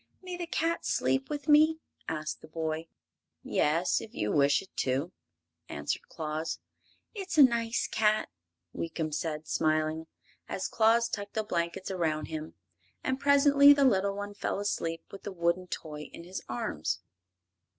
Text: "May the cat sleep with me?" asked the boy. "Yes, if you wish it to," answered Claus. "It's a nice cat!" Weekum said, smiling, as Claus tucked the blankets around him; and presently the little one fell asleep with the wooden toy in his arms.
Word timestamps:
"May 0.23 0.35
the 0.35 0.47
cat 0.47 0.83
sleep 0.83 1.29
with 1.29 1.47
me?" 1.47 1.79
asked 2.09 2.41
the 2.41 2.47
boy. 2.47 2.87
"Yes, 3.43 4.01
if 4.01 4.15
you 4.15 4.31
wish 4.31 4.63
it 4.63 4.75
to," 4.77 5.11
answered 5.69 6.07
Claus. 6.09 6.57
"It's 7.13 7.37
a 7.37 7.43
nice 7.43 7.85
cat!" 7.85 8.29
Weekum 8.73 9.13
said, 9.13 9.47
smiling, 9.47 10.07
as 10.49 10.67
Claus 10.67 11.07
tucked 11.07 11.35
the 11.35 11.43
blankets 11.43 11.91
around 11.91 12.29
him; 12.29 12.55
and 13.03 13.19
presently 13.19 13.73
the 13.73 13.85
little 13.85 14.15
one 14.15 14.33
fell 14.33 14.59
asleep 14.59 15.03
with 15.11 15.21
the 15.21 15.31
wooden 15.31 15.67
toy 15.67 16.09
in 16.11 16.23
his 16.23 16.41
arms. 16.49 17.01